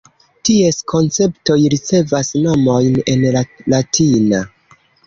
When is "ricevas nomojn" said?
1.75-2.99